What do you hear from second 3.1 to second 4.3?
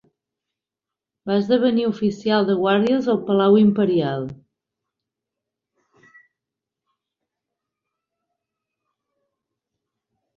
al palau imperial.